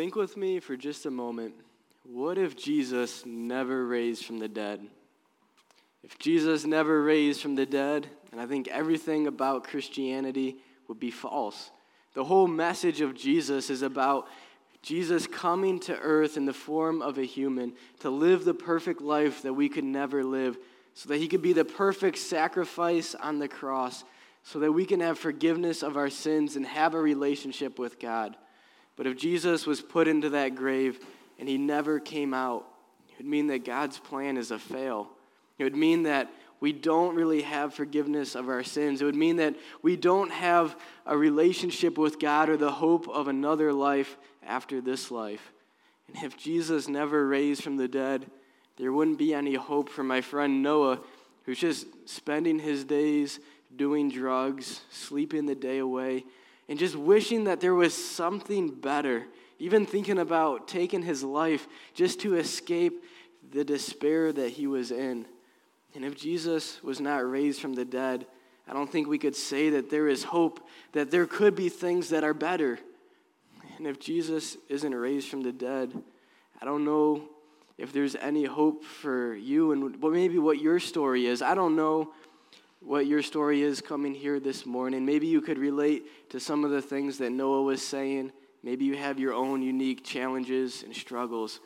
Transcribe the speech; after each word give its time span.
Think 0.00 0.16
with 0.16 0.34
me 0.34 0.60
for 0.60 0.78
just 0.78 1.04
a 1.04 1.10
moment. 1.10 1.52
What 2.04 2.38
if 2.38 2.56
Jesus 2.56 3.26
never 3.26 3.86
raised 3.86 4.24
from 4.24 4.38
the 4.38 4.48
dead? 4.48 4.80
If 6.02 6.18
Jesus 6.18 6.64
never 6.64 7.02
raised 7.02 7.42
from 7.42 7.54
the 7.54 7.66
dead, 7.66 8.08
and 8.32 8.40
I 8.40 8.46
think 8.46 8.66
everything 8.68 9.26
about 9.26 9.64
Christianity 9.64 10.56
would 10.88 10.98
be 10.98 11.10
false. 11.10 11.70
The 12.14 12.24
whole 12.24 12.46
message 12.46 13.02
of 13.02 13.14
Jesus 13.14 13.68
is 13.68 13.82
about 13.82 14.26
Jesus 14.80 15.26
coming 15.26 15.78
to 15.80 15.98
earth 15.98 16.38
in 16.38 16.46
the 16.46 16.54
form 16.54 17.02
of 17.02 17.18
a 17.18 17.24
human 17.26 17.74
to 17.98 18.08
live 18.08 18.46
the 18.46 18.54
perfect 18.54 19.02
life 19.02 19.42
that 19.42 19.52
we 19.52 19.68
could 19.68 19.84
never 19.84 20.24
live, 20.24 20.56
so 20.94 21.10
that 21.10 21.18
he 21.18 21.28
could 21.28 21.42
be 21.42 21.52
the 21.52 21.66
perfect 21.66 22.16
sacrifice 22.16 23.14
on 23.14 23.38
the 23.38 23.48
cross, 23.48 24.04
so 24.44 24.60
that 24.60 24.72
we 24.72 24.86
can 24.86 25.00
have 25.00 25.18
forgiveness 25.18 25.82
of 25.82 25.98
our 25.98 26.08
sins 26.08 26.56
and 26.56 26.64
have 26.64 26.94
a 26.94 26.98
relationship 26.98 27.78
with 27.78 28.00
God. 28.00 28.34
But 29.00 29.06
if 29.06 29.16
Jesus 29.16 29.66
was 29.66 29.80
put 29.80 30.08
into 30.08 30.28
that 30.28 30.54
grave 30.54 31.00
and 31.38 31.48
he 31.48 31.56
never 31.56 31.98
came 31.98 32.34
out, 32.34 32.66
it 33.08 33.16
would 33.16 33.26
mean 33.26 33.46
that 33.46 33.64
God's 33.64 33.98
plan 33.98 34.36
is 34.36 34.50
a 34.50 34.58
fail. 34.58 35.08
It 35.56 35.64
would 35.64 35.74
mean 35.74 36.02
that 36.02 36.30
we 36.60 36.74
don't 36.74 37.16
really 37.16 37.40
have 37.40 37.72
forgiveness 37.72 38.34
of 38.34 38.50
our 38.50 38.62
sins. 38.62 39.00
It 39.00 39.06
would 39.06 39.14
mean 39.14 39.36
that 39.36 39.56
we 39.80 39.96
don't 39.96 40.30
have 40.30 40.76
a 41.06 41.16
relationship 41.16 41.96
with 41.96 42.18
God 42.18 42.50
or 42.50 42.58
the 42.58 42.72
hope 42.72 43.08
of 43.08 43.26
another 43.26 43.72
life 43.72 44.18
after 44.46 44.82
this 44.82 45.10
life. 45.10 45.50
And 46.06 46.22
if 46.22 46.36
Jesus 46.36 46.86
never 46.86 47.26
raised 47.26 47.62
from 47.62 47.78
the 47.78 47.88
dead, 47.88 48.30
there 48.76 48.92
wouldn't 48.92 49.16
be 49.16 49.32
any 49.32 49.54
hope 49.54 49.88
for 49.88 50.04
my 50.04 50.20
friend 50.20 50.62
Noah, 50.62 51.00
who's 51.44 51.58
just 51.58 51.86
spending 52.04 52.58
his 52.58 52.84
days 52.84 53.40
doing 53.74 54.10
drugs, 54.10 54.82
sleeping 54.90 55.46
the 55.46 55.54
day 55.54 55.78
away, 55.78 56.26
and 56.70 56.78
just 56.78 56.94
wishing 56.94 57.44
that 57.44 57.60
there 57.60 57.74
was 57.74 57.92
something 57.92 58.70
better, 58.70 59.26
even 59.58 59.84
thinking 59.84 60.20
about 60.20 60.68
taking 60.68 61.02
his 61.02 61.24
life 61.24 61.66
just 61.94 62.20
to 62.20 62.36
escape 62.36 63.04
the 63.50 63.64
despair 63.64 64.32
that 64.32 64.50
he 64.50 64.68
was 64.68 64.92
in. 64.92 65.26
And 65.96 66.04
if 66.04 66.16
Jesus 66.16 66.80
was 66.80 67.00
not 67.00 67.28
raised 67.28 67.60
from 67.60 67.74
the 67.74 67.84
dead, 67.84 68.24
I 68.68 68.72
don't 68.72 68.90
think 68.90 69.08
we 69.08 69.18
could 69.18 69.34
say 69.34 69.70
that 69.70 69.90
there 69.90 70.06
is 70.06 70.22
hope, 70.22 70.64
that 70.92 71.10
there 71.10 71.26
could 71.26 71.56
be 71.56 71.68
things 71.68 72.10
that 72.10 72.22
are 72.22 72.32
better. 72.32 72.78
And 73.76 73.88
if 73.88 73.98
Jesus 73.98 74.56
isn't 74.68 74.94
raised 74.94 75.28
from 75.28 75.42
the 75.42 75.52
dead, 75.52 76.00
I 76.62 76.64
don't 76.64 76.84
know 76.84 77.24
if 77.78 77.92
there's 77.92 78.14
any 78.14 78.44
hope 78.44 78.84
for 78.84 79.34
you 79.34 79.72
and 79.72 80.00
maybe 80.00 80.38
what 80.38 80.60
your 80.60 80.78
story 80.78 81.26
is. 81.26 81.42
I 81.42 81.56
don't 81.56 81.74
know 81.74 82.12
what 82.80 83.06
your 83.06 83.22
story 83.22 83.62
is 83.62 83.80
coming 83.80 84.14
here 84.14 84.40
this 84.40 84.64
morning. 84.64 85.04
Maybe 85.04 85.26
you 85.26 85.40
could 85.40 85.58
relate 85.58 86.30
to 86.30 86.40
some 86.40 86.64
of 86.64 86.70
the 86.70 86.82
things 86.82 87.18
that 87.18 87.30
Noah 87.30 87.62
was 87.62 87.82
saying. 87.82 88.32
Maybe 88.62 88.86
you 88.86 88.96
have 88.96 89.18
your 89.18 89.34
own 89.34 89.62
unique 89.62 90.04
challenges 90.04 90.82
and 90.82 90.94
struggles. 90.94 91.60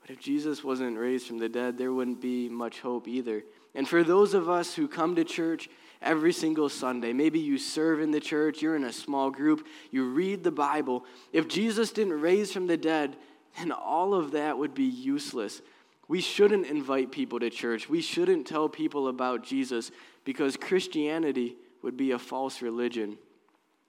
But 0.00 0.10
if 0.10 0.20
Jesus 0.20 0.64
wasn't 0.64 0.98
raised 0.98 1.26
from 1.26 1.38
the 1.38 1.48
dead, 1.48 1.76
there 1.76 1.92
wouldn't 1.92 2.20
be 2.20 2.48
much 2.48 2.80
hope 2.80 3.06
either. 3.06 3.44
And 3.74 3.86
for 3.86 4.02
those 4.02 4.32
of 4.32 4.48
us 4.48 4.74
who 4.74 4.88
come 4.88 5.16
to 5.16 5.24
church 5.24 5.68
every 6.00 6.32
single 6.32 6.70
Sunday, 6.70 7.12
maybe 7.12 7.38
you 7.38 7.58
serve 7.58 8.00
in 8.00 8.10
the 8.10 8.20
church, 8.20 8.62
you're 8.62 8.76
in 8.76 8.84
a 8.84 8.92
small 8.92 9.30
group, 9.30 9.66
you 9.90 10.04
read 10.04 10.44
the 10.44 10.50
Bible. 10.50 11.04
If 11.32 11.48
Jesus 11.48 11.92
didn't 11.92 12.20
raise 12.20 12.52
from 12.52 12.66
the 12.66 12.76
dead, 12.78 13.16
then 13.58 13.70
all 13.70 14.14
of 14.14 14.30
that 14.32 14.56
would 14.56 14.74
be 14.74 14.84
useless. 14.84 15.60
We 16.08 16.22
shouldn't 16.22 16.66
invite 16.66 17.12
people 17.12 17.38
to 17.40 17.50
church. 17.50 17.90
We 17.90 18.00
shouldn't 18.00 18.46
tell 18.46 18.68
people 18.68 19.08
about 19.08 19.44
Jesus 19.44 19.90
because 20.28 20.58
Christianity 20.58 21.56
would 21.80 21.96
be 21.96 22.10
a 22.10 22.18
false 22.18 22.60
religion. 22.60 23.16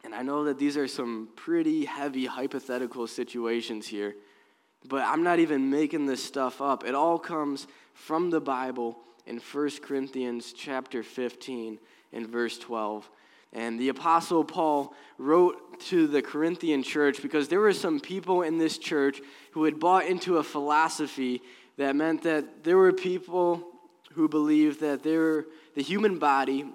And 0.06 0.16
I 0.16 0.22
know 0.22 0.45
that 0.45 0.58
these 0.58 0.78
are 0.78 0.88
some 0.88 1.28
pretty 1.36 1.84
heavy 1.84 2.28
hypothetical 2.28 3.08
situations 3.08 3.86
here, 3.86 4.16
but 4.88 5.04
I'm 5.04 5.22
not 5.22 5.40
even 5.40 5.70
making 5.70 6.06
this 6.06 6.23
stuff 6.23 6.62
up. 6.62 6.86
It 6.86 6.95
all 6.95 7.20
comes 7.20 7.67
from 7.94 8.30
the 8.30 8.39
Bible 8.39 8.98
in 9.26 9.39
1 9.39 9.70
Corinthians 9.82 10.54
chapter 10.54 11.04
15 11.04 11.77
and 12.14 12.26
verse 12.26 12.58
12. 12.58 13.10
And 13.52 13.77
the 13.77 13.89
Apostle 13.89 14.45
Paul 14.45 14.94
wrote 15.17 15.82
to 15.88 16.08
the 16.08 16.21
Corinthian 16.21 16.83
church 16.83 17.21
because 17.21 17.50
there 17.50 17.60
were 17.60 17.73
some 17.73 18.00
people 18.00 18.44
in 18.44 18.58
this 18.58 18.77
church 18.77 19.20
who 19.52 19.66
had 19.66 19.77
bought 19.77 20.06
into 20.06 20.38
a 20.38 20.44
philosophy 20.44 21.42
that 21.76 21.98
meant 21.98 22.23
that 22.23 22.64
there 22.64 22.77
were 22.77 22.94
people 22.94 23.66
who 24.14 24.30
believed 24.30 24.80
that 24.80 25.04
there, 25.04 25.45
the 25.76 25.82
human 25.82 26.20
body 26.20 26.66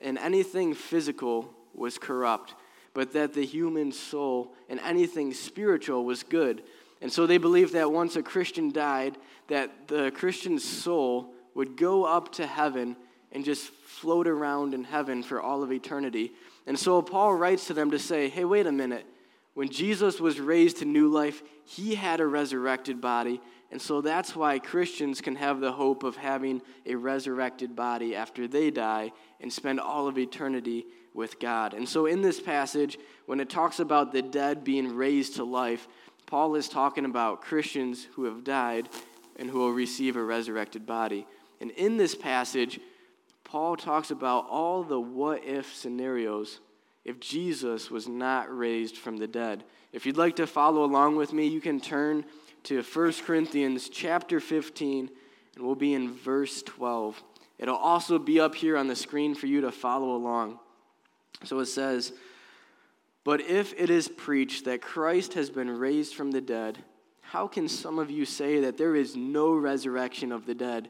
and 0.00 0.18
anything 0.18 0.74
physical 0.74 1.52
was 1.74 1.98
corrupt, 1.98 2.54
but 2.94 3.12
that 3.12 3.32
the 3.32 3.44
human 3.44 3.92
soul 3.92 4.54
and 4.68 4.80
anything 4.80 5.32
spiritual 5.32 6.04
was 6.04 6.22
good. 6.22 6.62
And 7.00 7.12
so 7.12 7.26
they 7.26 7.38
believed 7.38 7.72
that 7.74 7.90
once 7.90 8.16
a 8.16 8.22
Christian 8.22 8.70
died, 8.70 9.16
that 9.48 9.88
the 9.88 10.10
Christian's 10.12 10.64
soul 10.64 11.32
would 11.54 11.76
go 11.76 12.04
up 12.04 12.32
to 12.32 12.46
heaven 12.46 12.96
and 13.32 13.44
just 13.44 13.66
float 13.68 14.26
around 14.26 14.74
in 14.74 14.84
heaven 14.84 15.22
for 15.22 15.40
all 15.40 15.62
of 15.62 15.72
eternity. 15.72 16.32
And 16.66 16.78
so 16.78 17.02
Paul 17.02 17.34
writes 17.34 17.66
to 17.66 17.74
them 17.74 17.90
to 17.90 17.98
say, 17.98 18.28
hey, 18.28 18.44
wait 18.44 18.66
a 18.66 18.72
minute. 18.72 19.06
When 19.54 19.68
Jesus 19.68 20.20
was 20.20 20.40
raised 20.40 20.78
to 20.78 20.84
new 20.84 21.08
life, 21.08 21.42
he 21.64 21.94
had 21.94 22.20
a 22.20 22.26
resurrected 22.26 23.00
body, 23.00 23.40
and 23.70 23.80
so 23.80 24.00
that's 24.00 24.34
why 24.34 24.58
Christians 24.58 25.20
can 25.20 25.36
have 25.36 25.60
the 25.60 25.72
hope 25.72 26.02
of 26.02 26.16
having 26.16 26.62
a 26.86 26.94
resurrected 26.94 27.76
body 27.76 28.14
after 28.14 28.48
they 28.48 28.70
die 28.70 29.12
and 29.40 29.52
spend 29.52 29.80
all 29.80 30.08
of 30.08 30.18
eternity 30.18 30.86
with 31.14 31.38
God. 31.38 31.74
And 31.74 31.88
so 31.88 32.06
in 32.06 32.22
this 32.22 32.40
passage, 32.40 32.98
when 33.26 33.40
it 33.40 33.50
talks 33.50 33.78
about 33.78 34.12
the 34.12 34.22
dead 34.22 34.64
being 34.64 34.94
raised 34.94 35.36
to 35.36 35.44
life, 35.44 35.86
Paul 36.26 36.54
is 36.54 36.68
talking 36.68 37.04
about 37.04 37.42
Christians 37.42 38.06
who 38.14 38.24
have 38.24 38.44
died 38.44 38.88
and 39.36 39.50
who 39.50 39.58
will 39.58 39.72
receive 39.72 40.16
a 40.16 40.22
resurrected 40.22 40.86
body. 40.86 41.26
And 41.60 41.70
in 41.72 41.96
this 41.96 42.14
passage, 42.14 42.80
Paul 43.44 43.76
talks 43.76 44.10
about 44.10 44.46
all 44.48 44.82
the 44.82 45.00
what 45.00 45.44
if 45.44 45.74
scenarios 45.74 46.60
if 47.04 47.20
Jesus 47.20 47.90
was 47.90 48.08
not 48.08 48.56
raised 48.56 48.96
from 48.96 49.16
the 49.16 49.26
dead. 49.26 49.64
If 49.92 50.06
you'd 50.06 50.16
like 50.16 50.36
to 50.36 50.46
follow 50.46 50.84
along 50.84 51.16
with 51.16 51.32
me, 51.32 51.46
you 51.46 51.60
can 51.60 51.80
turn 51.80 52.24
to 52.64 52.82
1 52.82 53.12
Corinthians 53.24 53.88
chapter 53.88 54.40
15, 54.40 55.10
and 55.56 55.64
we'll 55.64 55.74
be 55.74 55.94
in 55.94 56.14
verse 56.14 56.62
12. 56.62 57.22
It'll 57.58 57.76
also 57.76 58.18
be 58.18 58.40
up 58.40 58.54
here 58.54 58.76
on 58.76 58.88
the 58.88 58.96
screen 58.96 59.34
for 59.34 59.46
you 59.46 59.60
to 59.62 59.72
follow 59.72 60.14
along. 60.14 60.58
So 61.44 61.58
it 61.58 61.66
says, 61.66 62.12
But 63.24 63.40
if 63.40 63.74
it 63.76 63.90
is 63.90 64.08
preached 64.08 64.64
that 64.64 64.80
Christ 64.80 65.34
has 65.34 65.50
been 65.50 65.70
raised 65.70 66.14
from 66.14 66.30
the 66.30 66.40
dead, 66.40 66.78
how 67.20 67.48
can 67.48 67.68
some 67.68 67.98
of 67.98 68.10
you 68.10 68.24
say 68.24 68.60
that 68.60 68.76
there 68.76 68.94
is 68.94 69.16
no 69.16 69.54
resurrection 69.54 70.32
of 70.32 70.46
the 70.46 70.54
dead? 70.54 70.88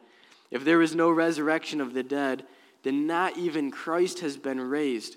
If 0.51 0.65
there 0.65 0.83
is 0.83 0.95
no 0.95 1.11
resurrection 1.11 1.81
of 1.81 1.95
the 1.95 2.03
dead, 2.03 2.45
then 2.83 3.07
not 3.07 3.39
even 3.39 3.71
Christ 3.71 4.21
has 4.21 4.37
been 4.37 4.61
raised. 4.61 5.17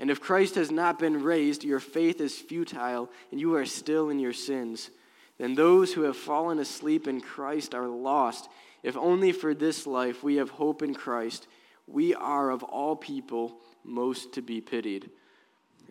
And 0.00 0.10
if 0.10 0.20
Christ 0.20 0.56
has 0.56 0.70
not 0.70 0.98
been 0.98 1.22
raised, 1.22 1.64
your 1.64 1.80
faith 1.80 2.20
is 2.20 2.36
futile, 2.36 3.10
and 3.30 3.40
you 3.40 3.54
are 3.54 3.66
still 3.66 4.10
in 4.10 4.18
your 4.18 4.32
sins. 4.32 4.90
Then 5.38 5.54
those 5.54 5.92
who 5.92 6.02
have 6.02 6.16
fallen 6.16 6.58
asleep 6.58 7.06
in 7.06 7.20
Christ 7.20 7.74
are 7.74 7.88
lost. 7.88 8.48
If 8.82 8.96
only 8.96 9.32
for 9.32 9.54
this 9.54 9.86
life 9.86 10.22
we 10.22 10.36
have 10.36 10.50
hope 10.50 10.82
in 10.82 10.94
Christ, 10.94 11.46
we 11.86 12.14
are 12.14 12.50
of 12.50 12.62
all 12.62 12.96
people 12.96 13.56
most 13.84 14.34
to 14.34 14.42
be 14.42 14.60
pitied. 14.60 15.10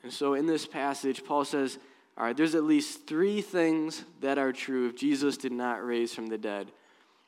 And 0.03 0.11
so 0.11 0.33
in 0.33 0.45
this 0.45 0.65
passage, 0.65 1.23
Paul 1.23 1.45
says, 1.45 1.77
all 2.17 2.25
right, 2.25 2.38
there's 2.38 2.56
at 2.56 2.63
least 2.63 3.07
three 3.07 3.41
things 3.41 4.03
that 4.21 4.38
are 4.38 4.51
true 4.51 4.88
if 4.88 4.95
Jesus 4.95 5.38
did 5.38 5.51
not 5.51 5.85
raise 5.85 6.13
from 6.13 6.27
the 6.27 6.38
dead. 6.38 6.71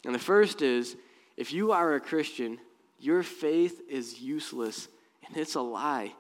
And 0.06 0.14
the 0.14 0.20
first 0.20 0.62
is 0.62 0.96
if 1.38 1.52
you 1.52 1.72
are 1.72 1.96
a 1.96 2.00
Christian, 2.00 2.60
your 3.00 3.24
faith 3.24 3.82
is 3.90 4.22
useless, 4.22 4.88
and 5.26 5.36
it's 5.38 5.56
a 5.56 5.62
lie. 5.62 6.14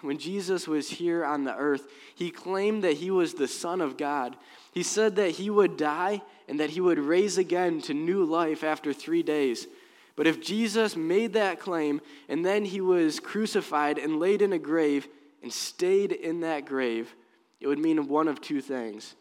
When 0.00 0.18
Jesus 0.18 0.68
was 0.68 0.88
here 0.88 1.24
on 1.24 1.44
the 1.44 1.56
earth, 1.56 1.88
he 2.14 2.30
claimed 2.30 2.84
that 2.84 2.98
he 2.98 3.10
was 3.10 3.34
the 3.34 3.48
Son 3.48 3.80
of 3.80 3.96
God. 3.96 4.36
He 4.72 4.82
said 4.82 5.16
that 5.16 5.32
he 5.32 5.50
would 5.50 5.76
die 5.76 6.22
and 6.48 6.60
that 6.60 6.70
he 6.70 6.80
would 6.80 6.98
raise 6.98 7.36
again 7.38 7.80
to 7.82 7.94
new 7.94 8.24
life 8.24 8.62
after 8.62 8.92
three 8.92 9.22
days. 9.22 9.66
But 10.14 10.26
if 10.26 10.40
Jesus 10.40 10.96
made 10.96 11.34
that 11.34 11.60
claim 11.60 12.00
and 12.28 12.44
then 12.44 12.64
he 12.64 12.80
was 12.80 13.20
crucified 13.20 13.98
and 13.98 14.18
laid 14.18 14.42
in 14.42 14.52
a 14.52 14.58
grave 14.58 15.08
and 15.42 15.52
stayed 15.52 16.12
in 16.12 16.40
that 16.40 16.64
grave, 16.64 17.14
it 17.60 17.66
would 17.66 17.78
mean 17.78 18.08
one 18.08 18.28
of 18.28 18.40
two 18.40 18.60
things. 18.60 19.14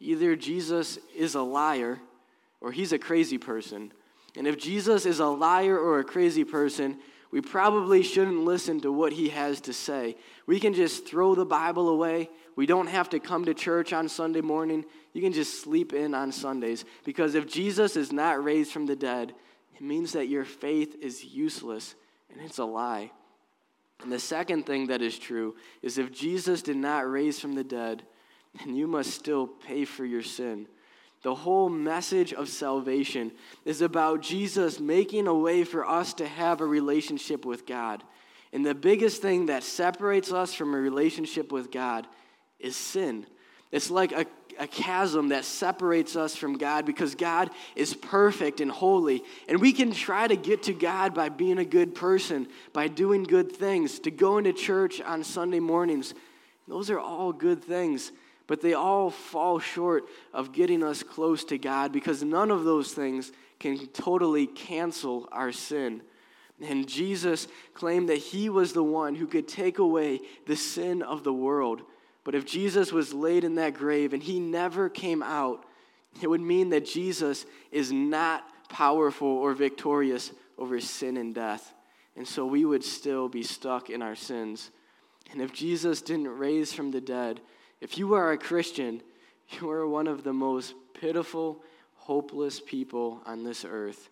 Either 0.00 0.34
Jesus 0.34 0.98
is 1.14 1.34
a 1.34 1.42
liar 1.42 2.00
or 2.60 2.72
he's 2.72 2.92
a 2.92 2.98
crazy 2.98 3.38
person. 3.38 3.92
And 4.36 4.46
if 4.46 4.58
Jesus 4.58 5.06
is 5.06 5.20
a 5.20 5.26
liar 5.26 5.78
or 5.78 5.98
a 5.98 6.04
crazy 6.04 6.44
person, 6.44 6.98
we 7.30 7.40
probably 7.40 8.02
shouldn't 8.02 8.44
listen 8.44 8.80
to 8.80 8.90
what 8.90 9.12
he 9.12 9.28
has 9.28 9.60
to 9.62 9.72
say. 9.72 10.16
We 10.46 10.58
can 10.58 10.74
just 10.74 11.06
throw 11.06 11.34
the 11.34 11.44
Bible 11.44 11.88
away. 11.88 12.28
We 12.56 12.66
don't 12.66 12.88
have 12.88 13.08
to 13.10 13.20
come 13.20 13.44
to 13.44 13.54
church 13.54 13.92
on 13.92 14.08
Sunday 14.08 14.40
morning. 14.40 14.84
You 15.12 15.22
can 15.22 15.32
just 15.32 15.62
sleep 15.62 15.92
in 15.92 16.14
on 16.14 16.32
Sundays. 16.32 16.84
Because 17.04 17.36
if 17.36 17.46
Jesus 17.46 17.94
is 17.94 18.12
not 18.12 18.42
raised 18.42 18.72
from 18.72 18.86
the 18.86 18.96
dead, 18.96 19.32
it 19.76 19.82
means 19.82 20.12
that 20.12 20.26
your 20.26 20.44
faith 20.44 20.96
is 21.00 21.24
useless 21.24 21.94
and 22.32 22.40
it's 22.40 22.58
a 22.58 22.64
lie. 22.64 23.12
And 24.02 24.10
the 24.10 24.18
second 24.18 24.66
thing 24.66 24.88
that 24.88 25.02
is 25.02 25.18
true 25.18 25.56
is 25.82 25.98
if 25.98 26.12
Jesus 26.12 26.62
did 26.62 26.76
not 26.76 27.10
raise 27.10 27.38
from 27.38 27.54
the 27.54 27.64
dead, 27.64 28.02
then 28.58 28.74
you 28.74 28.86
must 28.86 29.10
still 29.10 29.46
pay 29.46 29.84
for 29.84 30.04
your 30.04 30.22
sin. 30.22 30.66
The 31.22 31.34
whole 31.34 31.68
message 31.68 32.32
of 32.32 32.48
salvation 32.48 33.32
is 33.64 33.82
about 33.82 34.22
Jesus 34.22 34.80
making 34.80 35.26
a 35.26 35.34
way 35.34 35.64
for 35.64 35.86
us 35.86 36.14
to 36.14 36.26
have 36.26 36.60
a 36.60 36.66
relationship 36.66 37.44
with 37.44 37.66
God. 37.66 38.02
And 38.52 38.64
the 38.64 38.74
biggest 38.74 39.20
thing 39.20 39.46
that 39.46 39.62
separates 39.62 40.32
us 40.32 40.54
from 40.54 40.74
a 40.74 40.78
relationship 40.78 41.52
with 41.52 41.70
God 41.70 42.06
is 42.58 42.74
sin. 42.74 43.26
It's 43.70 43.90
like 43.90 44.12
a, 44.12 44.26
a 44.58 44.66
chasm 44.66 45.28
that 45.28 45.44
separates 45.44 46.16
us 46.16 46.34
from 46.34 46.56
God 46.58 46.86
because 46.86 47.14
God 47.14 47.50
is 47.76 47.94
perfect 47.94 48.60
and 48.60 48.70
holy. 48.70 49.22
And 49.46 49.60
we 49.60 49.72
can 49.72 49.92
try 49.92 50.26
to 50.26 50.36
get 50.36 50.64
to 50.64 50.72
God 50.72 51.14
by 51.14 51.28
being 51.28 51.58
a 51.58 51.64
good 51.64 51.94
person, 51.94 52.48
by 52.72 52.88
doing 52.88 53.24
good 53.24 53.52
things, 53.52 54.00
to 54.00 54.10
go 54.10 54.38
into 54.38 54.54
church 54.54 55.00
on 55.02 55.22
Sunday 55.22 55.60
mornings. 55.60 56.14
Those 56.66 56.90
are 56.90 56.98
all 56.98 57.32
good 57.32 57.62
things 57.62 58.10
but 58.50 58.60
they 58.60 58.74
all 58.74 59.10
fall 59.10 59.60
short 59.60 60.06
of 60.34 60.50
getting 60.50 60.82
us 60.82 61.04
close 61.04 61.44
to 61.44 61.56
God 61.56 61.92
because 61.92 62.24
none 62.24 62.50
of 62.50 62.64
those 62.64 62.92
things 62.92 63.30
can 63.60 63.86
totally 63.86 64.48
cancel 64.48 65.28
our 65.30 65.52
sin. 65.52 66.02
And 66.60 66.88
Jesus 66.88 67.46
claimed 67.74 68.08
that 68.08 68.18
he 68.18 68.48
was 68.48 68.72
the 68.72 68.82
one 68.82 69.14
who 69.14 69.28
could 69.28 69.46
take 69.46 69.78
away 69.78 70.18
the 70.48 70.56
sin 70.56 71.00
of 71.00 71.22
the 71.22 71.32
world. 71.32 71.82
But 72.24 72.34
if 72.34 72.44
Jesus 72.44 72.90
was 72.90 73.14
laid 73.14 73.44
in 73.44 73.54
that 73.54 73.74
grave 73.74 74.12
and 74.12 74.20
he 74.20 74.40
never 74.40 74.88
came 74.88 75.22
out, 75.22 75.64
it 76.20 76.26
would 76.26 76.40
mean 76.40 76.70
that 76.70 76.84
Jesus 76.84 77.46
is 77.70 77.92
not 77.92 78.44
powerful 78.68 79.28
or 79.28 79.54
victorious 79.54 80.32
over 80.58 80.80
sin 80.80 81.18
and 81.18 81.32
death. 81.32 81.72
And 82.16 82.26
so 82.26 82.46
we 82.46 82.64
would 82.64 82.82
still 82.82 83.28
be 83.28 83.44
stuck 83.44 83.90
in 83.90 84.02
our 84.02 84.16
sins. 84.16 84.72
And 85.30 85.40
if 85.40 85.52
Jesus 85.52 86.02
didn't 86.02 86.36
raise 86.36 86.72
from 86.72 86.90
the 86.90 87.00
dead, 87.00 87.40
if 87.80 87.98
you 87.98 88.14
are 88.14 88.32
a 88.32 88.38
Christian, 88.38 89.02
you 89.60 89.70
are 89.70 89.86
one 89.86 90.06
of 90.06 90.24
the 90.24 90.32
most 90.32 90.74
pitiful, 90.94 91.62
hopeless 91.96 92.60
people 92.60 93.22
on 93.26 93.44
this 93.44 93.64
earth. 93.64 94.08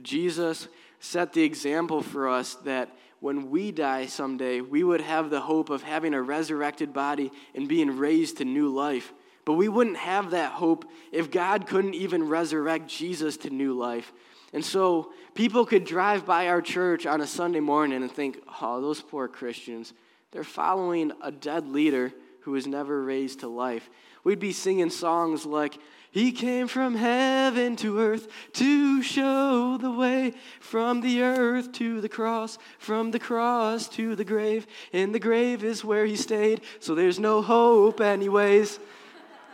Jesus 0.00 0.68
set 1.00 1.32
the 1.32 1.42
example 1.42 2.02
for 2.02 2.28
us 2.28 2.54
that 2.64 2.96
when 3.20 3.50
we 3.50 3.70
die 3.70 4.06
someday, 4.06 4.60
we 4.60 4.82
would 4.82 5.00
have 5.00 5.30
the 5.30 5.40
hope 5.40 5.70
of 5.70 5.82
having 5.82 6.14
a 6.14 6.22
resurrected 6.22 6.92
body 6.92 7.30
and 7.54 7.68
being 7.68 7.98
raised 7.98 8.38
to 8.38 8.44
new 8.44 8.68
life. 8.68 9.12
But 9.44 9.54
we 9.54 9.68
wouldn't 9.68 9.96
have 9.96 10.30
that 10.30 10.52
hope 10.52 10.90
if 11.10 11.30
God 11.30 11.66
couldn't 11.66 11.94
even 11.94 12.28
resurrect 12.28 12.88
Jesus 12.88 13.36
to 13.38 13.50
new 13.50 13.74
life. 13.74 14.12
And 14.52 14.64
so 14.64 15.12
people 15.34 15.64
could 15.64 15.84
drive 15.84 16.26
by 16.26 16.48
our 16.48 16.60
church 16.60 17.06
on 17.06 17.20
a 17.20 17.26
Sunday 17.26 17.60
morning 17.60 18.02
and 18.02 18.10
think, 18.10 18.38
oh, 18.60 18.80
those 18.80 19.00
poor 19.00 19.28
Christians, 19.28 19.92
they're 20.30 20.44
following 20.44 21.12
a 21.22 21.30
dead 21.30 21.68
leader 21.68 22.12
who 22.42 22.52
was 22.52 22.66
never 22.66 23.02
raised 23.02 23.40
to 23.40 23.48
life. 23.48 23.88
We'd 24.24 24.38
be 24.38 24.52
singing 24.52 24.90
songs 24.90 25.46
like, 25.46 25.78
He 26.10 26.32
came 26.32 26.68
from 26.68 26.94
heaven 26.94 27.76
to 27.76 27.98
earth 27.98 28.28
to 28.54 29.02
show 29.02 29.78
the 29.78 29.90
way 29.90 30.34
from 30.60 31.00
the 31.00 31.22
earth 31.22 31.72
to 31.72 32.00
the 32.00 32.08
cross, 32.08 32.58
from 32.78 33.10
the 33.10 33.18
cross 33.18 33.88
to 33.90 34.14
the 34.14 34.24
grave. 34.24 34.66
And 34.92 35.14
the 35.14 35.20
grave 35.20 35.64
is 35.64 35.84
where 35.84 36.06
He 36.06 36.16
stayed, 36.16 36.62
so 36.80 36.94
there's 36.94 37.18
no 37.18 37.42
hope, 37.42 38.00
anyways. 38.00 38.78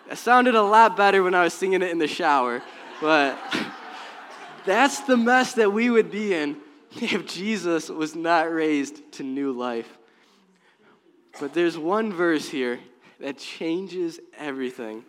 That 0.09 0.19
sounded 0.19 0.55
a 0.55 0.63
lot 0.63 0.97
better 0.97 1.23
when 1.23 1.35
I 1.35 1.45
was 1.45 1.55
singing 1.55 1.83
it 1.83 1.91
in 1.91 1.99
the 1.99 2.09
shower, 2.09 2.63
but 3.01 3.39
that's 4.65 5.01
the 5.01 5.17
mess 5.17 5.53
that 5.55 5.73
we 5.73 5.91
would 5.91 6.11
be 6.11 6.33
in 6.35 6.57
if 6.97 7.27
Jesus 7.27 7.91
was 7.91 8.15
not 8.15 8.51
raised 8.51 9.13
to 9.13 9.23
new 9.23 9.53
life. 9.53 9.98
But 11.41 11.55
there's 11.55 11.79
one 11.79 12.13
verse 12.13 12.49
here 12.49 12.81
that 13.21 13.39
changes 13.39 14.21
everything. 14.37 15.05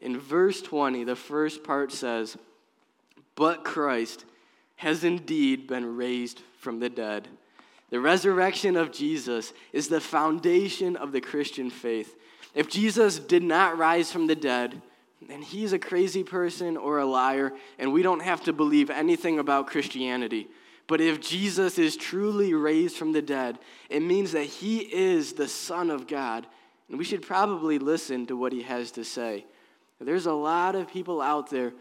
In 0.00 0.18
verse 0.18 0.60
20, 0.60 1.04
the 1.04 1.16
first 1.16 1.64
part 1.64 1.92
says, 1.92 2.36
But 3.34 3.64
Christ 3.64 4.24
has 4.76 5.04
indeed 5.04 5.66
been 5.66 5.96
raised 5.96 6.42
from 6.58 6.80
the 6.80 6.90
dead. 6.90 7.28
The 7.90 8.00
resurrection 8.00 8.76
of 8.76 8.92
Jesus 8.92 9.52
is 9.72 9.88
the 9.88 10.00
foundation 10.00 10.96
of 10.96 11.12
the 11.12 11.20
Christian 11.20 11.70
faith. 11.70 12.16
If 12.54 12.68
Jesus 12.68 13.18
did 13.18 13.42
not 13.42 13.78
rise 13.78 14.10
from 14.10 14.26
the 14.26 14.34
dead, 14.34 14.80
then 15.28 15.42
he's 15.42 15.72
a 15.72 15.78
crazy 15.78 16.22
person 16.22 16.76
or 16.76 16.98
a 16.98 17.06
liar, 17.06 17.52
and 17.78 17.92
we 17.92 18.02
don't 18.02 18.22
have 18.22 18.42
to 18.44 18.52
believe 18.52 18.90
anything 18.90 19.38
about 19.38 19.68
Christianity. 19.68 20.48
But 20.86 21.00
if 21.00 21.20
Jesus 21.20 21.78
is 21.78 21.96
truly 21.96 22.52
raised 22.52 22.96
from 22.96 23.12
the 23.12 23.22
dead, 23.22 23.58
it 23.88 24.00
means 24.00 24.32
that 24.32 24.44
he 24.44 24.80
is 24.80 25.32
the 25.32 25.48
Son 25.48 25.90
of 25.90 26.06
God. 26.06 26.46
And 26.88 26.98
we 26.98 27.04
should 27.04 27.22
probably 27.22 27.78
listen 27.78 28.26
to 28.26 28.36
what 28.36 28.52
he 28.52 28.62
has 28.62 28.90
to 28.92 29.04
say. 29.04 29.46
There's 30.00 30.26
a 30.26 30.32
lot 30.32 30.74
of 30.74 30.88
people 30.88 31.22
out 31.22 31.48
there 31.48 31.72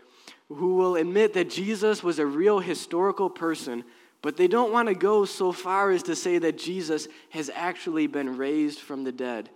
who 0.48 0.76
will 0.76 0.96
admit 0.96 1.34
that 1.34 1.50
Jesus 1.50 2.04
was 2.04 2.20
a 2.20 2.26
real 2.26 2.60
historical 2.60 3.30
person, 3.30 3.84
but 4.22 4.38
they 4.38 4.48
don't 4.48 4.72
want 4.72 4.88
to 4.88 4.96
go 4.96 5.26
so 5.26 5.52
far 5.52 5.92
as 5.92 6.04
to 6.04 6.16
say 6.16 6.38
that 6.38 6.58
Jesus 6.58 7.08
has 7.30 7.50
actually 7.54 8.08
been 8.08 8.38
raised 8.38 8.80
from 8.80 9.04
the 9.04 9.12
dead. 9.12 9.50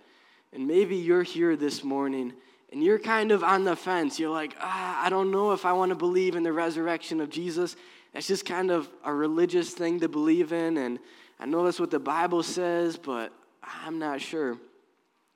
And 0.52 0.66
maybe 0.66 0.96
you're 0.96 1.22
here 1.22 1.56
this 1.56 1.82
morning 1.82 2.34
and 2.70 2.82
you're 2.82 2.98
kind 2.98 3.32
of 3.32 3.42
on 3.42 3.64
the 3.64 3.76
fence. 3.76 4.18
You're 4.18 4.30
like, 4.30 4.54
ah, 4.60 5.02
I 5.02 5.08
don't 5.08 5.30
know 5.30 5.52
if 5.52 5.64
I 5.64 5.72
want 5.72 5.90
to 5.90 5.94
believe 5.94 6.36
in 6.36 6.42
the 6.42 6.52
resurrection 6.52 7.20
of 7.20 7.30
Jesus. 7.30 7.76
That's 8.12 8.26
just 8.26 8.44
kind 8.44 8.70
of 8.70 8.88
a 9.04 9.12
religious 9.12 9.70
thing 9.70 10.00
to 10.00 10.08
believe 10.08 10.52
in, 10.52 10.76
and 10.76 10.98
I 11.40 11.46
know 11.46 11.64
that's 11.64 11.78
what 11.78 11.90
the 11.90 12.00
Bible 12.00 12.42
says, 12.42 12.96
but 12.96 13.32
I'm 13.62 13.98
not 13.98 14.20
sure. 14.20 14.58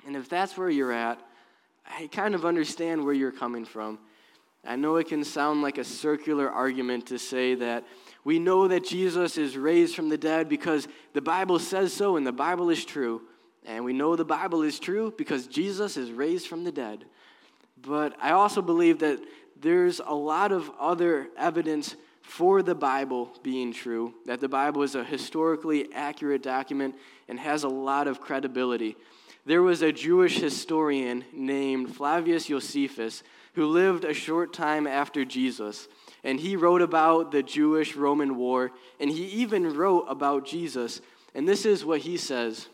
And 0.07 0.17
if 0.17 0.29
that's 0.29 0.57
where 0.57 0.71
you're 0.71 0.93
at, 0.93 1.21
I 1.87 2.09
kind 2.09 2.35
of 2.35 2.45
understand 2.45 3.05
where 3.05 3.15
you're 3.15 3.33
coming 3.33 3.65
from. 3.65 3.99
I 4.65 4.77
know 4.77 4.97
it 4.97 5.09
can 5.09 5.25
sound 5.25 5.63
like 5.63 5.79
a 5.79 5.85
circular 5.85 6.49
argument 6.49 7.07
to 7.07 7.19
say 7.19 7.55
that 7.57 7.85
we 8.25 8.39
know 8.39 8.69
that 8.69 8.85
Jesus 8.85 9.37
is 9.37 9.57
raised 9.57 9.97
from 9.97 10.09
the 10.09 10.19
dead 10.19 10.49
because 10.49 10.87
the 11.15 11.21
Bible 11.21 11.59
says 11.59 11.93
so 11.93 12.17
and 12.17 12.25
the 12.25 12.33
Bible 12.33 12.71
is 12.71 12.85
true. 12.85 13.23
And 13.65 13.85
we 13.85 13.93
know 13.93 14.15
the 14.15 14.25
Bible 14.25 14.63
is 14.63 14.79
true 14.79 15.13
because 15.19 15.47
Jesus 15.47 15.97
is 15.97 16.11
raised 16.11 16.47
from 16.47 16.63
the 16.63 16.73
dead. 16.73 17.05
But 17.81 18.17
I 18.21 18.33
also 18.33 18.63
believe 18.63 19.01
that 19.01 19.21
there's 19.61 20.01
a 20.01 20.15
lot 20.15 20.53
of 20.53 20.71
other 20.79 21.29
evidence 21.37 21.97
for 22.23 22.63
the 22.63 22.75
Bible 22.75 23.31
being 23.43 23.73
true, 23.73 24.15
that 24.27 24.41
the 24.41 24.49
Bible 24.49 24.83
is 24.83 24.95
a 24.95 25.05
historically 25.05 25.93
accurate 25.93 26.43
document 26.43 26.95
and 27.29 27.39
has 27.39 27.65
a 27.65 27.69
lot 27.69 28.09
of 28.09 28.21
credibility. 28.21 28.97
There 29.45 29.63
was 29.63 29.83
a 29.83 29.93
Jewish 29.93 30.39
historian 30.39 31.25
named 31.33 31.95
Flavius 31.95 32.47
Josephus 32.47 33.23
who 33.55 33.67
lived 33.67 34.05
a 34.05 34.15
short 34.15 34.53
time 34.53 34.87
after 34.87 35.25
Jesus, 35.25 35.89
and 36.25 36.39
he 36.39 36.57
wrote 36.57 36.81
about 36.81 37.33
the 37.33 37.43
Jewish 37.43 37.97
Roman 37.97 38.37
War, 38.37 38.71
and 39.01 39.11
he 39.11 39.25
even 39.25 39.75
wrote 39.75 40.07
about 40.09 40.47
Jesus. 40.47 41.01
And 41.35 41.47
this 41.49 41.67
is 41.67 41.85
what 41.85 42.01
he 42.01 42.17
says 42.17 42.69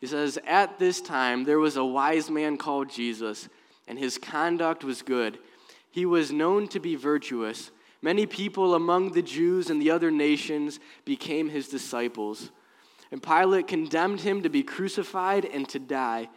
He 0.00 0.06
says, 0.06 0.38
At 0.46 0.78
this 0.78 1.00
time, 1.00 1.44
there 1.44 1.60
was 1.60 1.76
a 1.76 1.84
wise 1.84 2.30
man 2.30 2.58
called 2.58 2.90
Jesus, 2.90 3.48
and 3.86 3.98
his 3.98 4.18
conduct 4.18 4.82
was 4.82 5.02
good. 5.02 5.38
He 5.90 6.04
was 6.04 6.32
known 6.32 6.66
to 6.68 6.80
be 6.80 6.96
virtuous 6.96 7.70
Many 8.04 8.26
people 8.26 8.74
among 8.74 9.12
the 9.12 9.22
Jews 9.22 9.70
and 9.70 9.80
the 9.80 9.90
other 9.90 10.10
nations 10.10 10.78
became 11.06 11.48
his 11.48 11.68
disciples. 11.68 12.50
And 13.10 13.22
Pilate 13.22 13.66
condemned 13.66 14.20
him 14.20 14.42
to 14.42 14.50
be 14.50 14.62
crucified 14.62 15.46
and 15.46 15.66
to 15.70 15.78
die. 15.78 16.28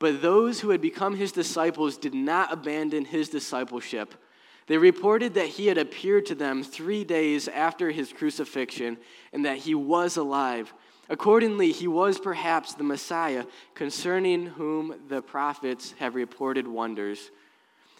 But 0.00 0.20
those 0.20 0.58
who 0.58 0.70
had 0.70 0.80
become 0.80 1.14
his 1.14 1.30
disciples 1.30 1.96
did 1.96 2.12
not 2.12 2.52
abandon 2.52 3.04
his 3.04 3.28
discipleship. 3.28 4.16
They 4.66 4.78
reported 4.78 5.34
that 5.34 5.46
he 5.46 5.68
had 5.68 5.78
appeared 5.78 6.26
to 6.26 6.34
them 6.34 6.64
three 6.64 7.04
days 7.04 7.46
after 7.46 7.92
his 7.92 8.12
crucifixion 8.12 8.98
and 9.32 9.44
that 9.44 9.58
he 9.58 9.76
was 9.76 10.16
alive. 10.16 10.74
Accordingly, 11.08 11.70
he 11.70 11.86
was 11.86 12.18
perhaps 12.18 12.74
the 12.74 12.82
Messiah 12.82 13.44
concerning 13.76 14.46
whom 14.46 14.96
the 15.06 15.22
prophets 15.22 15.94
have 16.00 16.16
reported 16.16 16.66
wonders. 16.66 17.30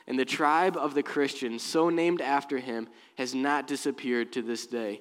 And 0.06 0.18
the 0.18 0.24
tribe 0.24 0.76
of 0.76 0.94
the 0.94 1.02
Christians, 1.02 1.62
so 1.62 1.88
named 1.88 2.20
after 2.20 2.58
him, 2.58 2.88
has 3.16 3.34
not 3.34 3.66
disappeared 3.66 4.32
to 4.32 4.42
this 4.42 4.66
day. 4.66 5.00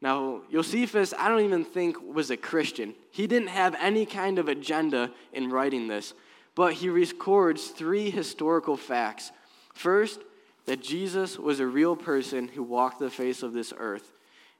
Now, 0.00 0.42
Josephus, 0.50 1.14
I 1.16 1.28
don't 1.28 1.44
even 1.44 1.64
think 1.64 1.96
was 2.02 2.30
a 2.30 2.36
Christian. 2.36 2.94
He 3.10 3.26
didn't 3.26 3.48
have 3.48 3.76
any 3.80 4.04
kind 4.04 4.38
of 4.38 4.48
agenda 4.48 5.12
in 5.32 5.48
writing 5.48 5.86
this, 5.86 6.12
but 6.54 6.74
he 6.74 6.88
records 6.88 7.68
three 7.68 8.10
historical 8.10 8.76
facts. 8.76 9.30
First, 9.72 10.20
that 10.66 10.82
Jesus 10.82 11.38
was 11.38 11.60
a 11.60 11.66
real 11.66 11.96
person 11.96 12.48
who 12.48 12.62
walked 12.62 12.98
the 12.98 13.10
face 13.10 13.42
of 13.42 13.52
this 13.52 13.72
earth, 13.76 14.12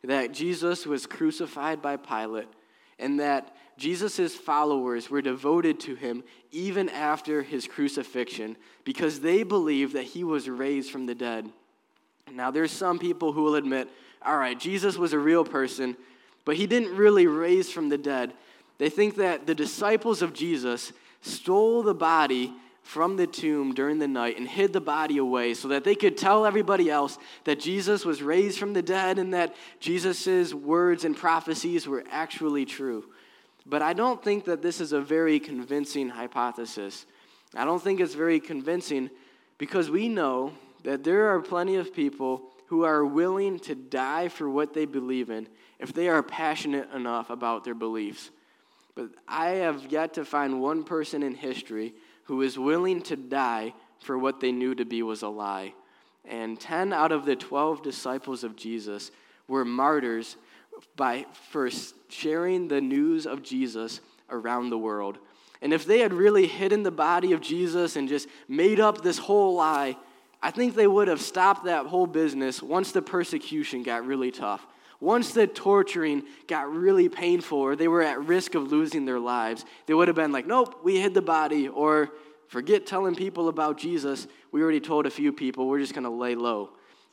that 0.03 0.33
Jesus 0.33 0.87
was 0.87 1.07
crucified 1.07 1.83
by 1.83 1.97
Pilate, 1.97 2.49
and 3.03 3.21
that 3.21 3.55
Jesus' 3.77 4.35
followers 4.35 5.11
were 5.11 5.23
devoted 5.23 5.81
to 5.81 5.95
him 5.95 6.23
even 6.53 6.89
after 6.89 7.43
his 7.43 7.67
crucifixion 7.67 8.57
because 8.85 9.21
they 9.21 9.43
believed 9.43 9.95
that 9.95 10.05
he 10.05 10.25
was 10.25 10.49
raised 10.49 10.91
from 10.91 11.07
the 11.07 11.15
dead. 11.15 11.51
Now, 12.33 12.51
there's 12.51 12.71
some 12.71 12.99
people 12.99 13.33
who 13.33 13.43
will 13.43 13.57
admit, 13.57 13.89
all 14.25 14.37
right, 14.37 14.59
Jesus 14.59 14.97
was 14.97 15.13
a 15.13 15.19
real 15.19 15.45
person, 15.45 15.97
but 16.45 16.57
he 16.57 16.67
didn't 16.67 16.97
really 16.97 17.27
raise 17.27 17.71
from 17.71 17.89
the 17.89 17.99
dead. 17.99 18.33
They 18.79 18.89
think 18.89 19.17
that 19.17 19.47
the 19.47 19.55
disciples 19.55 20.23
of 20.23 20.33
Jesus 20.33 20.93
stole 21.21 21.83
the 21.83 21.95
body 21.95 22.53
from 22.83 23.17
the 23.17 23.27
tomb 23.27 23.75
during 23.75 23.99
the 23.99 24.09
night 24.09 24.37
and 24.37 24.47
hid 24.47 24.73
the 24.73 24.81
body 24.81 25.19
away 25.19 25.55
so 25.55 25.69
that 25.69 25.85
they 25.85 25.95
could 25.95 26.17
tell 26.17 26.45
everybody 26.45 26.91
else 26.91 27.17
that 27.45 27.61
Jesus 27.61 28.05
was 28.05 28.23
raised 28.23 28.59
from 28.59 28.73
the 28.73 28.83
dead 28.83 29.19
and 29.19 29.33
that 29.35 29.55
Jesus' 29.81 30.53
words 30.53 31.05
and 31.05 31.17
prophecies 31.17 31.87
were 31.87 32.05
actually 32.11 32.65
true. 32.65 33.05
But 33.65 33.83
I 33.83 33.93
don't 33.93 34.23
think 34.23 34.45
that 34.47 34.63
this 34.63 34.81
is 34.81 34.93
a 34.93 35.01
very 35.01 35.39
convincing 35.39 36.09
hypothesis. 36.09 37.07
I 37.55 37.65
don't 37.65 37.83
think 37.83 38.01
it's 38.01 38.15
very 38.15 38.41
convincing 38.41 39.11
because 39.59 39.89
we 39.89 40.09
know 40.09 40.53
that 40.83 41.05
there 41.05 41.29
are 41.29 41.41
plenty 41.41 41.77
of 41.77 41.95
people 41.95 42.43
who 42.67 42.85
are 42.85 43.05
willing 43.05 43.61
to 43.61 43.75
die 43.75 44.29
for 44.29 44.51
what 44.51 44.75
they 44.75 44.87
believe 44.87 45.31
in 45.31 45.47
if 45.79 45.93
they 45.93 46.09
are 46.09 46.23
passionate 46.23 46.91
enough 46.93 47.31
about 47.31 47.63
their 47.65 47.75
beliefs. 47.75 48.31
But 48.95 49.11
I 49.29 49.51
have 49.51 49.91
yet 49.91 50.15
to 50.15 50.25
find 50.25 50.61
one 50.61 50.83
person 50.83 51.23
in 51.23 51.35
history 51.35 51.95
who 52.25 52.43
is 52.43 52.59
willing 52.59 53.03
to 53.03 53.17
die 53.17 53.75
for 54.01 54.19
what 54.19 54.41
they 54.41 54.53
knew 54.53 54.75
to 54.75 54.85
be 54.85 55.03
was 55.03 55.23
a 55.23 55.29
lie. 55.29 55.75
And 56.25 56.59
10 56.59 56.93
out 56.93 57.13
of 57.13 57.25
the 57.25 57.37
12 57.37 57.83
disciples 57.83 58.45
of 58.45 58.57
Jesus 58.57 59.11
were 59.49 59.65
martyrs 59.65 60.37
by 60.97 61.27
first 61.51 61.95
sharing 62.09 62.69
the 62.69 62.81
news 62.81 63.27
of 63.27 63.43
Jesus 63.43 64.01
around 64.31 64.71
the 64.71 64.79
world. 64.79 65.19
And 65.61 65.73
if 65.73 65.85
they 65.85 66.01
had 66.01 66.13
really 66.13 66.47
hidden 66.47 66.83
the 66.83 66.91
body 66.91 67.33
of 67.33 67.41
Jesus 67.41 67.97
and 67.97 68.09
just 68.09 68.29
made 68.49 68.81
up 68.81 69.03
this 69.03 69.19
whole 69.19 69.55
lie, 69.55 69.97
I 70.43 70.51
think 70.51 70.75
they 70.75 70.89
would 70.89 71.07
have 71.07 71.21
stopped 71.21 71.65
that 71.65 71.87
whole 71.87 72.07
business 72.07 72.61
once 72.63 72.91
the 72.91 73.03
persecution 73.03 73.85
got 73.85 74.05
really 74.05 74.33
tough. 74.33 74.67
Once 75.03 75.33
the 75.33 75.49
torturing 75.49 76.23
got 76.47 76.73
really 76.73 77.09
painful 77.09 77.59
or 77.59 77.75
they 77.75 77.89
were 77.89 78.03
at 78.03 78.25
risk 78.25 78.55
of 78.55 78.71
losing 78.71 79.05
their 79.05 79.19
lives, 79.19 79.65
they 79.87 79.95
would 79.95 80.07
have 80.07 80.15
been 80.15 80.31
like, 80.31 80.47
nope, 80.47 80.79
we 80.85 81.01
hid 81.01 81.13
the 81.13 81.21
body, 81.21 81.67
or 81.67 82.09
forget 82.47 82.87
telling 82.87 83.17
people 83.17 83.49
about 83.49 83.77
Jesus. 83.77 84.29
We 84.53 84.63
already 84.63 84.79
told 84.79 85.05
a 85.07 85.11
few 85.11 85.33
people, 85.33 85.67
we're 85.67 85.81
just 85.81 85.93
going 85.93 86.05
to 86.05 86.11
lay 86.11 86.37
low. 86.37 86.71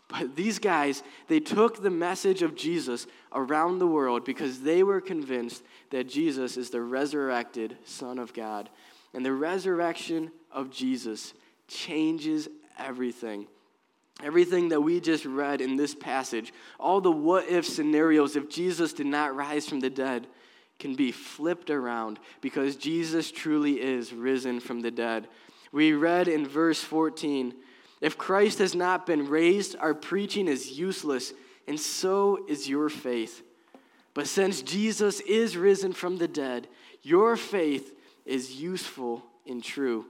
But 0.08 0.36
these 0.36 0.60
guys, 0.60 1.02
they 1.30 1.40
took 1.40 1.82
the 1.82 1.90
message 1.90 2.44
of 2.44 2.56
Jesus 2.56 3.08
around 3.34 3.80
the 3.80 3.88
world 3.88 4.24
because 4.24 4.62
they 4.62 4.84
were 4.84 5.02
convinced 5.02 5.64
that 5.90 6.08
Jesus 6.08 6.58
is 6.58 6.70
the 6.70 6.82
resurrected 6.82 7.76
Son 7.86 8.20
of 8.20 8.36
God. 8.36 8.70
And 9.16 9.26
the 9.26 9.34
resurrection 9.34 10.30
of 10.52 10.70
Jesus 10.70 11.34
changes 11.68 12.50
everything. 12.78 13.48
Everything 14.24 14.70
that 14.70 14.82
we 14.82 15.00
just 15.00 15.26
read 15.26 15.62
in 15.62 15.78
this 15.78 15.96
passage, 15.96 16.54
all 16.80 17.00
the 17.00 17.12
what 17.12 17.48
if 17.48 17.66
scenarios 17.66 18.36
if 18.36 18.50
Jesus 18.50 18.92
did 18.94 19.08
not 19.08 19.36
rise 19.36 19.68
from 19.68 19.80
the 19.80 19.90
dead, 19.90 20.28
can 20.78 20.96
be 20.96 21.12
flipped 21.12 21.70
around 21.70 22.20
because 22.42 22.76
Jesus 22.76 23.32
truly 23.32 23.82
is 23.82 24.14
risen 24.14 24.60
from 24.60 24.82
the 24.82 24.92
dead. 24.92 25.28
We 25.72 25.94
read 25.94 26.28
in 26.28 26.48
verse 26.48 26.82
14 26.82 27.54
if 28.02 28.18
Christ 28.18 28.60
has 28.60 28.76
not 28.76 29.06
been 29.06 29.28
raised, 29.28 29.76
our 29.78 29.94
preaching 29.94 30.48
is 30.48 30.80
useless, 30.80 31.34
and 31.68 31.80
so 31.80 32.46
is 32.48 32.70
your 32.70 32.90
faith. 32.90 33.44
But 34.14 34.28
since 34.28 34.62
Jesus 34.62 35.20
is 35.22 35.58
risen 35.58 35.94
from 35.94 36.18
the 36.18 36.28
dead, 36.28 36.68
your 37.02 37.36
faith 37.36 37.94
is 38.26 38.62
useful 38.62 39.24
and 39.46 39.64
true. 39.64 40.06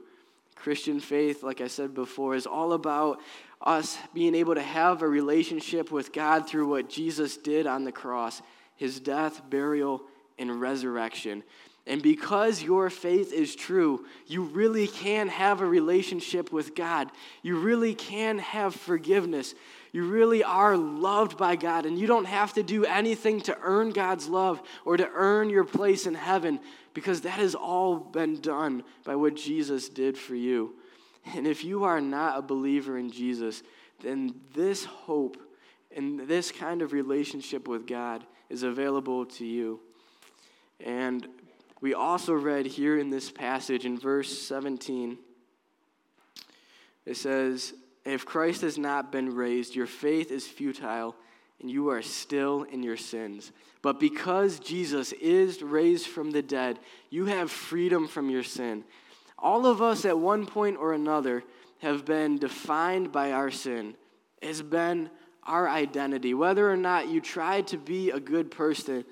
Christian 0.54 1.00
faith, 1.00 1.42
like 1.42 1.60
I 1.60 1.66
said 1.66 1.94
before, 1.94 2.34
is 2.34 2.46
all 2.46 2.74
about 2.74 3.20
us 3.60 3.98
being 4.14 4.34
able 4.34 4.54
to 4.54 4.62
have 4.62 5.02
a 5.02 5.08
relationship 5.08 5.90
with 5.90 6.12
God 6.12 6.48
through 6.48 6.68
what 6.68 6.88
Jesus 6.88 7.36
did 7.36 7.66
on 7.66 7.84
the 7.84 7.92
cross 7.92 8.42
his 8.76 8.98
death, 8.98 9.42
burial, 9.50 10.00
and 10.38 10.58
resurrection. 10.58 11.42
And 11.86 12.02
because 12.02 12.62
your 12.62 12.88
faith 12.88 13.30
is 13.30 13.54
true, 13.54 14.06
you 14.26 14.42
really 14.42 14.86
can 14.86 15.28
have 15.28 15.60
a 15.60 15.66
relationship 15.66 16.50
with 16.50 16.74
God. 16.74 17.10
You 17.42 17.58
really 17.58 17.94
can 17.94 18.38
have 18.38 18.74
forgiveness. 18.74 19.54
You 19.92 20.04
really 20.04 20.42
are 20.42 20.76
loved 20.76 21.36
by 21.36 21.56
God, 21.56 21.84
and 21.84 21.98
you 21.98 22.06
don't 22.06 22.26
have 22.26 22.54
to 22.54 22.62
do 22.62 22.84
anything 22.84 23.40
to 23.42 23.58
earn 23.60 23.90
God's 23.90 24.28
love 24.28 24.62
or 24.84 24.96
to 24.96 25.10
earn 25.12 25.50
your 25.50 25.64
place 25.64 26.06
in 26.06 26.14
heaven 26.14 26.60
because 26.94 27.22
that 27.22 27.38
has 27.38 27.54
all 27.54 27.96
been 27.96 28.40
done 28.40 28.84
by 29.04 29.16
what 29.16 29.36
Jesus 29.36 29.88
did 29.88 30.16
for 30.16 30.34
you. 30.34 30.74
And 31.34 31.46
if 31.46 31.64
you 31.64 31.84
are 31.84 32.00
not 32.00 32.38
a 32.38 32.42
believer 32.42 32.98
in 32.98 33.10
Jesus, 33.10 33.62
then 34.02 34.34
this 34.54 34.84
hope 34.84 35.36
and 35.94 36.20
this 36.20 36.50
kind 36.52 36.82
of 36.82 36.92
relationship 36.92 37.68
with 37.68 37.86
God 37.86 38.24
is 38.48 38.62
available 38.62 39.26
to 39.26 39.44
you. 39.44 39.80
And 40.84 41.26
we 41.80 41.94
also 41.94 42.32
read 42.34 42.66
here 42.66 42.98
in 42.98 43.10
this 43.10 43.30
passage 43.30 43.84
in 43.84 43.98
verse 43.98 44.38
17, 44.46 45.18
it 47.06 47.16
says, 47.16 47.74
If 48.04 48.26
Christ 48.26 48.62
has 48.62 48.78
not 48.78 49.10
been 49.10 49.34
raised, 49.34 49.74
your 49.74 49.86
faith 49.86 50.30
is 50.30 50.46
futile 50.46 51.16
and 51.60 51.70
you 51.70 51.90
are 51.90 52.02
still 52.02 52.62
in 52.64 52.82
your 52.82 52.96
sins. 52.96 53.52
But 53.82 54.00
because 54.00 54.58
Jesus 54.58 55.12
is 55.12 55.62
raised 55.62 56.06
from 56.06 56.30
the 56.30 56.42
dead, 56.42 56.78
you 57.10 57.26
have 57.26 57.50
freedom 57.50 58.08
from 58.08 58.30
your 58.30 58.42
sin. 58.42 58.84
All 59.42 59.66
of 59.66 59.80
us 59.80 60.04
at 60.04 60.18
one 60.18 60.46
point 60.46 60.76
or 60.78 60.92
another 60.92 61.42
have 61.78 62.04
been 62.04 62.38
defined 62.38 63.10
by 63.10 63.32
our 63.32 63.50
sin. 63.50 63.94
It's 64.42 64.62
been 64.62 65.10
our 65.44 65.68
identity. 65.68 66.34
Whether 66.34 66.70
or 66.70 66.76
not 66.76 67.08
you 67.08 67.20
tried 67.20 67.66
to 67.68 67.78
be 67.78 68.10
a 68.10 68.20
good 68.20 68.50
person, 68.50 69.04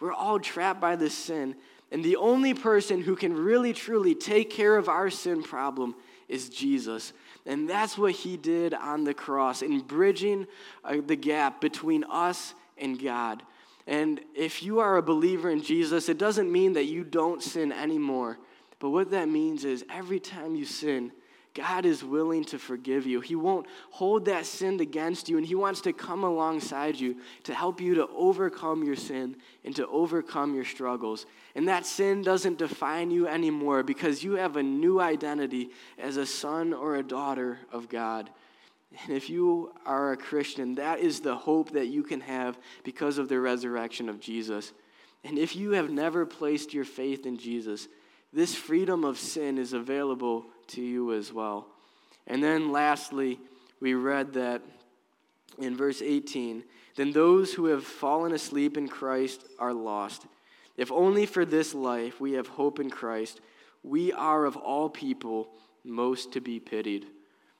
we're 0.00 0.12
all 0.12 0.38
trapped 0.38 0.80
by 0.80 0.96
this 0.96 1.14
sin. 1.14 1.54
And 1.92 2.04
the 2.04 2.16
only 2.16 2.52
person 2.52 3.00
who 3.00 3.14
can 3.14 3.32
really 3.32 3.72
truly 3.72 4.14
take 4.14 4.50
care 4.50 4.76
of 4.76 4.88
our 4.88 5.08
sin 5.08 5.42
problem 5.42 5.94
is 6.28 6.48
Jesus. 6.48 7.12
And 7.46 7.70
that's 7.70 7.96
what 7.96 8.12
he 8.12 8.36
did 8.36 8.74
on 8.74 9.04
the 9.04 9.14
cross 9.14 9.62
in 9.62 9.80
bridging 9.80 10.48
uh, 10.84 10.96
the 11.06 11.14
gap 11.14 11.60
between 11.60 12.04
us 12.04 12.54
and 12.76 13.00
God. 13.00 13.42
And 13.86 14.20
if 14.34 14.64
you 14.64 14.80
are 14.80 14.96
a 14.96 15.02
believer 15.02 15.48
in 15.48 15.62
Jesus, 15.62 16.08
it 16.08 16.18
doesn't 16.18 16.50
mean 16.50 16.72
that 16.72 16.86
you 16.86 17.04
don't 17.04 17.40
sin 17.40 17.70
anymore. 17.70 18.38
But 18.78 18.90
what 18.90 19.10
that 19.10 19.28
means 19.28 19.64
is 19.64 19.84
every 19.90 20.20
time 20.20 20.54
you 20.54 20.64
sin, 20.64 21.12
God 21.56 21.86
is 21.86 22.04
willing 22.04 22.44
to 22.46 22.58
forgive 22.58 23.06
you. 23.06 23.22
He 23.22 23.34
won't 23.34 23.66
hold 23.90 24.26
that 24.26 24.44
sin 24.44 24.78
against 24.78 25.30
you, 25.30 25.38
and 25.38 25.46
He 25.46 25.54
wants 25.54 25.80
to 25.82 25.92
come 25.94 26.22
alongside 26.22 27.00
you 27.00 27.16
to 27.44 27.54
help 27.54 27.80
you 27.80 27.94
to 27.94 28.06
overcome 28.08 28.84
your 28.84 28.94
sin 28.94 29.36
and 29.64 29.74
to 29.76 29.86
overcome 29.86 30.54
your 30.54 30.66
struggles. 30.66 31.24
And 31.54 31.66
that 31.68 31.86
sin 31.86 32.20
doesn't 32.20 32.58
define 32.58 33.10
you 33.10 33.26
anymore 33.26 33.82
because 33.82 34.22
you 34.22 34.32
have 34.32 34.56
a 34.56 34.62
new 34.62 35.00
identity 35.00 35.70
as 35.98 36.18
a 36.18 36.26
son 36.26 36.74
or 36.74 36.96
a 36.96 37.02
daughter 37.02 37.58
of 37.72 37.88
God. 37.88 38.28
And 39.04 39.16
if 39.16 39.30
you 39.30 39.72
are 39.86 40.12
a 40.12 40.16
Christian, 40.16 40.74
that 40.74 41.00
is 41.00 41.20
the 41.20 41.36
hope 41.36 41.70
that 41.70 41.86
you 41.86 42.02
can 42.02 42.20
have 42.20 42.58
because 42.84 43.16
of 43.16 43.30
the 43.30 43.40
resurrection 43.40 44.10
of 44.10 44.20
Jesus. 44.20 44.74
And 45.24 45.38
if 45.38 45.56
you 45.56 45.72
have 45.72 45.88
never 45.88 46.26
placed 46.26 46.74
your 46.74 46.84
faith 46.84 47.24
in 47.24 47.38
Jesus, 47.38 47.88
this 48.36 48.54
freedom 48.54 49.02
of 49.02 49.18
sin 49.18 49.58
is 49.58 49.72
available 49.72 50.46
to 50.68 50.82
you 50.82 51.12
as 51.12 51.32
well. 51.32 51.66
And 52.28 52.44
then 52.44 52.70
lastly, 52.70 53.40
we 53.80 53.94
read 53.94 54.34
that 54.34 54.62
in 55.58 55.76
verse 55.76 56.02
18 56.02 56.62
then 56.96 57.12
those 57.12 57.52
who 57.52 57.66
have 57.66 57.84
fallen 57.84 58.32
asleep 58.32 58.76
in 58.76 58.88
Christ 58.88 59.44
are 59.58 59.74
lost. 59.74 60.26
If 60.76 60.90
only 60.90 61.26
for 61.26 61.44
this 61.44 61.74
life 61.74 62.20
we 62.20 62.32
have 62.32 62.48
hope 62.48 62.80
in 62.80 62.90
Christ, 62.90 63.40
we 63.82 64.12
are 64.12 64.46
of 64.46 64.56
all 64.56 64.88
people 64.88 65.48
most 65.84 66.32
to 66.32 66.40
be 66.40 66.58
pitied. 66.58 67.06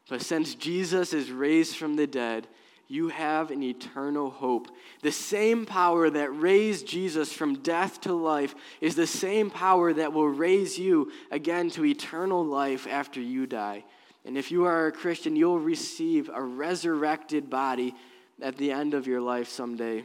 But 0.09 0.23
since 0.23 0.55
Jesus 0.55 1.13
is 1.13 1.31
raised 1.31 1.77
from 1.77 1.97
the 1.97 2.07
dead, 2.07 2.49
you 2.89 3.09
have 3.09 3.51
an 3.51 3.63
eternal 3.63 4.31
hope. 4.31 4.69
The 5.03 5.13
same 5.13 5.67
power 5.67 6.09
that 6.09 6.31
raised 6.31 6.87
Jesus 6.87 7.33
from 7.33 7.57
death 7.57 8.01
to 8.03 8.13
life 8.13 8.55
is 8.81 8.95
the 8.95 9.07
same 9.07 9.51
power 9.51 9.93
that 9.93 10.13
will 10.13 10.29
raise 10.29 10.79
you 10.79 11.11
again 11.31 11.71
to 11.71 11.85
eternal 11.85 12.45
life 12.45 12.87
after 12.87 13.21
you 13.21 13.47
die. 13.47 13.85
And 14.25 14.37
if 14.37 14.51
you 14.51 14.65
are 14.65 14.87
a 14.87 14.93
Christian, 14.93 15.37
you'll 15.37 15.59
receive 15.59 16.31
a 16.33 16.43
resurrected 16.43 17.51
body 17.51 17.95
at 18.41 18.57
the 18.57 18.73
end 18.73 18.95
of 18.95 19.07
your 19.07 19.21
life 19.21 19.49
someday. 19.49 20.05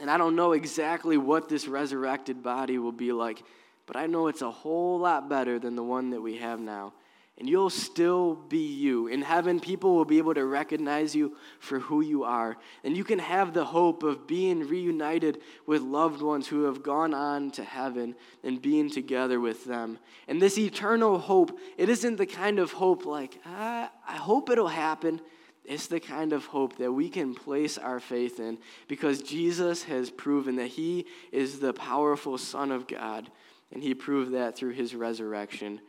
And 0.00 0.10
I 0.10 0.16
don't 0.16 0.36
know 0.36 0.52
exactly 0.52 1.16
what 1.16 1.48
this 1.48 1.68
resurrected 1.68 2.42
body 2.42 2.78
will 2.78 2.92
be 2.92 3.12
like, 3.12 3.42
but 3.86 3.96
I 3.96 4.06
know 4.06 4.28
it's 4.28 4.42
a 4.42 4.50
whole 4.50 4.98
lot 4.98 5.28
better 5.28 5.58
than 5.58 5.76
the 5.76 5.82
one 5.82 6.10
that 6.10 6.20
we 6.20 6.38
have 6.38 6.58
now. 6.60 6.92
And 7.38 7.48
you'll 7.48 7.70
still 7.70 8.36
be 8.36 8.64
you. 8.64 9.08
In 9.08 9.20
heaven, 9.20 9.58
people 9.58 9.96
will 9.96 10.04
be 10.04 10.18
able 10.18 10.34
to 10.34 10.44
recognize 10.44 11.16
you 11.16 11.36
for 11.58 11.80
who 11.80 12.00
you 12.00 12.22
are. 12.22 12.56
And 12.84 12.96
you 12.96 13.02
can 13.02 13.18
have 13.18 13.52
the 13.52 13.64
hope 13.64 14.04
of 14.04 14.28
being 14.28 14.68
reunited 14.68 15.40
with 15.66 15.82
loved 15.82 16.22
ones 16.22 16.46
who 16.46 16.64
have 16.64 16.84
gone 16.84 17.12
on 17.12 17.50
to 17.52 17.64
heaven 17.64 18.14
and 18.44 18.62
being 18.62 18.88
together 18.88 19.40
with 19.40 19.64
them. 19.64 19.98
And 20.28 20.40
this 20.40 20.58
eternal 20.58 21.18
hope, 21.18 21.58
it 21.76 21.88
isn't 21.88 22.16
the 22.16 22.26
kind 22.26 22.60
of 22.60 22.70
hope 22.70 23.04
like, 23.04 23.40
ah, 23.44 23.90
I 24.06 24.14
hope 24.14 24.48
it'll 24.48 24.68
happen. 24.68 25.20
It's 25.64 25.88
the 25.88 26.00
kind 26.00 26.32
of 26.32 26.46
hope 26.46 26.76
that 26.76 26.92
we 26.92 27.08
can 27.08 27.34
place 27.34 27.78
our 27.78 27.98
faith 27.98 28.38
in 28.38 28.58
because 28.86 29.22
Jesus 29.22 29.82
has 29.84 30.08
proven 30.08 30.56
that 30.56 30.68
he 30.68 31.06
is 31.32 31.58
the 31.58 31.72
powerful 31.72 32.38
Son 32.38 32.70
of 32.70 32.86
God. 32.86 33.28
And 33.72 33.82
he 33.82 33.92
proved 33.92 34.34
that 34.34 34.56
through 34.56 34.74
his 34.74 34.94
resurrection. 34.94 35.80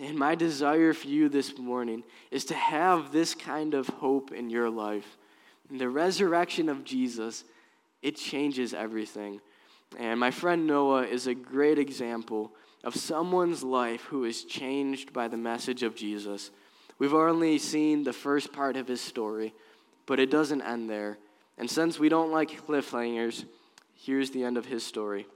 And 0.00 0.18
my 0.18 0.34
desire 0.34 0.92
for 0.92 1.06
you 1.06 1.28
this 1.28 1.56
morning 1.56 2.02
is 2.30 2.44
to 2.46 2.54
have 2.54 3.12
this 3.12 3.34
kind 3.34 3.74
of 3.74 3.86
hope 3.88 4.32
in 4.32 4.50
your 4.50 4.68
life. 4.68 5.16
And 5.70 5.80
the 5.80 5.88
resurrection 5.88 6.68
of 6.68 6.84
Jesus, 6.84 7.44
it 8.02 8.16
changes 8.16 8.74
everything. 8.74 9.40
And 9.96 10.18
my 10.18 10.32
friend 10.32 10.66
Noah 10.66 11.04
is 11.04 11.26
a 11.26 11.34
great 11.34 11.78
example 11.78 12.52
of 12.82 12.96
someone's 12.96 13.62
life 13.62 14.02
who 14.02 14.24
is 14.24 14.44
changed 14.44 15.12
by 15.12 15.28
the 15.28 15.36
message 15.36 15.82
of 15.82 15.94
Jesus. 15.94 16.50
We've 16.98 17.14
only 17.14 17.58
seen 17.58 18.02
the 18.02 18.12
first 18.12 18.52
part 18.52 18.76
of 18.76 18.88
his 18.88 19.00
story, 19.00 19.54
but 20.06 20.18
it 20.20 20.30
doesn't 20.30 20.62
end 20.62 20.90
there. 20.90 21.18
And 21.56 21.70
since 21.70 21.98
we 21.98 22.08
don't 22.08 22.32
like 22.32 22.66
cliffhangers, 22.66 23.44
here's 23.94 24.30
the 24.30 24.44
end 24.44 24.56
of 24.56 24.66
his 24.66 24.84
story. 24.84 25.26